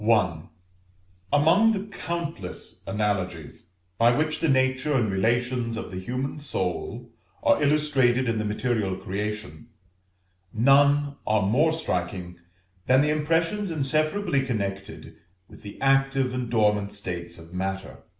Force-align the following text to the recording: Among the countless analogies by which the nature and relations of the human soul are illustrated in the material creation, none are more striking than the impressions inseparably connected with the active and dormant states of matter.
Among 1.31 1.73
the 1.73 1.87
countless 1.91 2.81
analogies 2.87 3.69
by 3.99 4.09
which 4.11 4.39
the 4.39 4.49
nature 4.49 4.93
and 4.93 5.11
relations 5.11 5.77
of 5.77 5.91
the 5.91 5.99
human 5.99 6.39
soul 6.39 7.11
are 7.43 7.61
illustrated 7.61 8.27
in 8.27 8.39
the 8.39 8.43
material 8.45 8.95
creation, 8.95 9.67
none 10.51 11.17
are 11.27 11.43
more 11.43 11.71
striking 11.71 12.39
than 12.87 13.01
the 13.01 13.11
impressions 13.11 13.69
inseparably 13.69 14.41
connected 14.43 15.17
with 15.47 15.61
the 15.61 15.79
active 15.81 16.33
and 16.33 16.49
dormant 16.49 16.91
states 16.91 17.37
of 17.37 17.53
matter. 17.53 17.97